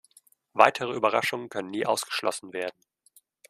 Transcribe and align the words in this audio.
Weitere 0.53 0.93
Überraschungen 0.95 1.49
können 1.49 1.69
nie 1.69 1.85
ausgeschlossen 1.85 2.53
werden. 2.53 2.81